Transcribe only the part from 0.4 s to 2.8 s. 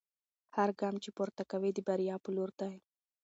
هر ګام چې پورته کوئ د بریا په لور دی.